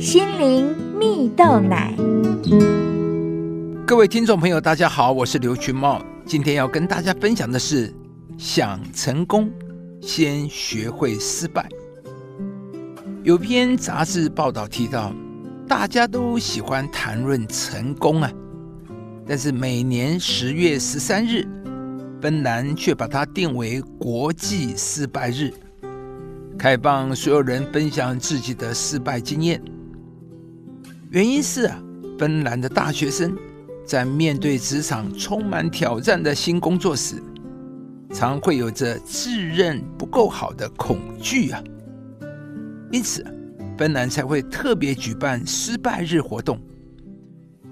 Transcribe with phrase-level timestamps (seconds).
[0.00, 1.94] 心灵蜜豆奶。
[3.86, 7.92] 各位听众朋友，大家好，我是刘群茂，今天要跟大家分享的是：
[8.38, 9.52] 想成功，
[10.00, 11.68] 先学会失败。
[13.24, 15.12] 有篇杂志报道提到，
[15.68, 18.32] 大家都喜欢谈论成功啊，
[19.26, 21.46] 但是每年十月十三日，
[22.22, 25.52] 芬兰却把它定为国际失败日。
[26.58, 29.62] 开放所有人分享自己的失败经验。
[31.10, 31.76] 原因是啊，
[32.16, 33.36] 芬兰的大学生
[33.84, 37.16] 在面对职场充满挑战的新工作时，
[38.12, 41.60] 常会有着自认不够好的恐惧啊。
[42.92, 43.26] 因此，
[43.76, 46.60] 芬兰才会特别举办失败日活动，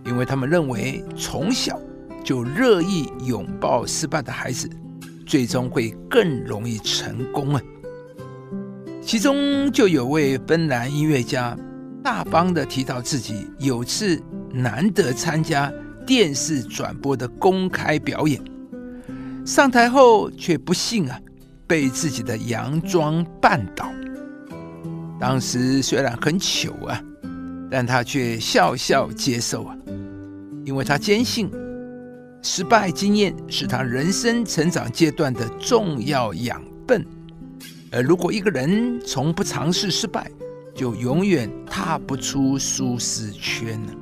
[0.04, 1.80] 因为他们认为从小
[2.24, 4.68] 就乐意拥抱失败的孩子，
[5.24, 7.62] 最终会更容易成功啊。
[9.00, 11.56] 其中就有位芬兰音乐家，
[12.02, 14.20] 大方的提到自己有次
[14.52, 15.72] 难得参加
[16.06, 18.40] 电视转播的公开表演，
[19.44, 21.20] 上台后却不幸啊
[21.66, 23.90] 被自己的洋装绊倒。
[25.20, 27.02] 当时虽然很糗啊，
[27.70, 29.76] 但他却笑笑接受啊，
[30.64, 31.50] 因为他坚信
[32.40, 37.04] 失败经验是他人生成长阶段的重要养分。
[37.90, 40.30] 而如果一个人从不尝试失败，
[40.78, 43.92] 就永远踏不出舒适圈了。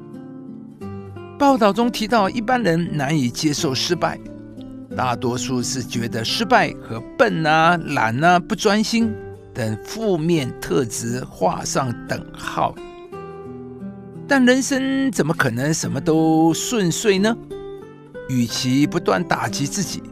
[1.39, 4.21] 报道中提到，一般人难以接受失败，
[4.95, 9.11] 大多数是觉得失败和笨啊、懒啊、不专心
[9.55, 12.75] 等负面特质画上等号。
[14.29, 17.35] 但人生怎么可能什么都顺遂呢？
[18.29, 20.03] 与其不断打击自己，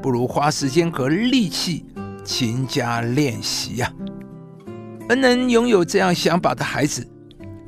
[0.00, 1.84] 不如花时间和力气。
[2.24, 3.92] 勤加练习呀，
[5.08, 7.06] 而能拥有这样想法的孩子，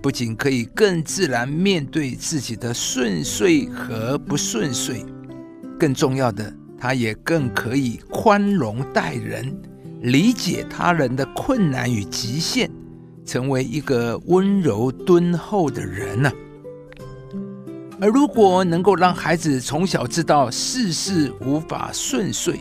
[0.03, 5.05] 不仅可以更自然面对自己的顺遂和不顺遂，
[5.78, 9.57] 更重要的，他也更可以宽容待人，
[10.02, 12.70] 理解他人的困难与极限，
[13.24, 16.30] 成为一个温柔敦厚的人呢。
[18.01, 22.61] 而如果能够让孩子从小知道事事无法顺遂，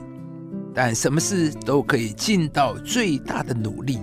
[0.73, 3.99] 但什么事都可以尽到最大的努力，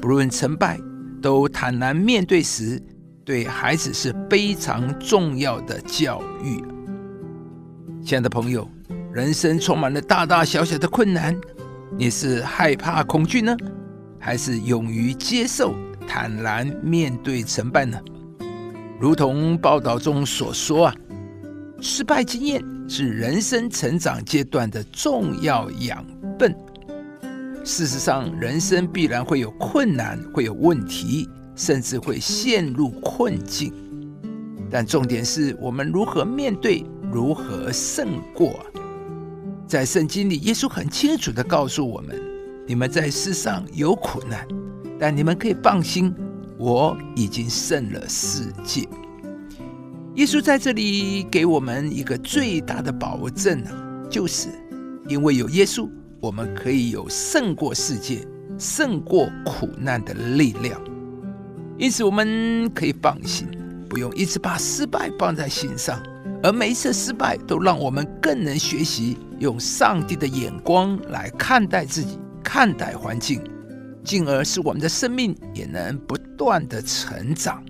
[0.00, 0.80] 不论成败，
[1.20, 2.82] 都坦然面对时，
[3.24, 6.64] 对孩子是非常重要的教育。
[8.02, 8.66] 亲爱的朋友，
[9.12, 11.38] 人生充满了大大小小的困难，
[11.98, 13.54] 你是害怕恐惧呢，
[14.18, 15.74] 还是勇于接受、
[16.08, 18.00] 坦然面对成败呢？
[18.98, 20.94] 如同报道中所说啊。
[21.82, 26.04] 失败经验是人生成长阶段的重要养
[26.38, 26.54] 分。
[27.62, 33.72] 事实上，人生必然会有困难，会有问题，甚至会陷入困境。
[34.70, 38.58] 但重点是我们如何面对，如何胜过。
[39.66, 42.18] 在圣经里，耶稣很清楚的告诉我们：
[42.66, 44.46] 你们在世上有苦难，
[44.98, 46.14] 但你们可以放心，
[46.56, 48.88] 我已经胜了世界。
[50.16, 53.70] 耶稣在这里给我们一个最大的保证呢，
[54.10, 54.48] 就是
[55.08, 55.88] 因为有耶稣，
[56.20, 58.26] 我们可以有胜过世界、
[58.58, 60.80] 胜过苦难的力量。
[61.78, 63.48] 因此，我们可以放心，
[63.88, 65.98] 不用一直把失败放在心上，
[66.42, 73.42] 而每一次失败都让我们更能学习用上帝的眼光来看待自己、看待环境，
[74.04, 77.64] 进而使我们的生命也能不断的成长。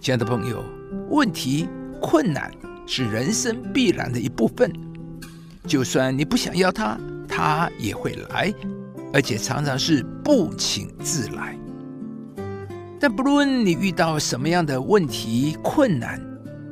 [0.00, 0.64] 亲爱的朋友，
[1.10, 1.68] 问题、
[2.00, 2.50] 困难
[2.86, 4.72] 是人生必然的一部分。
[5.66, 6.98] 就算你不想要它，
[7.28, 8.52] 它也会来，
[9.12, 11.56] 而且常常是不请自来。
[12.98, 16.20] 但不论你遇到什么样的问题、困难，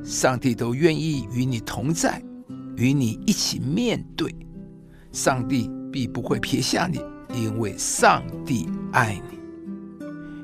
[0.05, 2.23] 上帝都愿意与你同在，
[2.77, 4.35] 与你一起面对。
[5.11, 7.01] 上帝必不会撇下你，
[7.35, 9.39] 因为上帝爱你。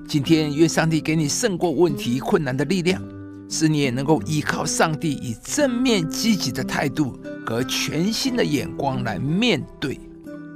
[0.06, 3.02] 今天，愿上帝给你胜过问题、困难的力量，
[3.48, 10.00] 使你也能够依靠上帝，以正面积极的态度和全新的眼光来面对，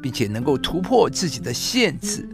[0.02, 2.29] 并且能够突破自己的限制。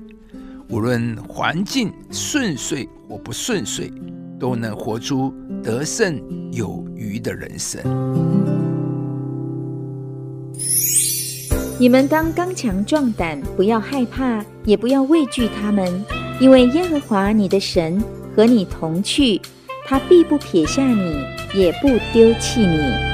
[0.69, 3.93] 无论环境顺遂或不顺遂，
[4.39, 6.21] 都能活出得胜
[6.53, 7.83] 有余的人生。
[11.79, 16.05] 你们当刚强壮胆，不要害怕，也不要畏惧他们。
[16.41, 18.03] 因为耶和华你的神
[18.35, 19.41] 和你同去，
[19.87, 21.17] 他必不撇下你，
[21.55, 23.14] 也不丢弃你。